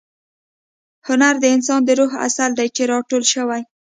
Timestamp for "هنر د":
1.07-1.45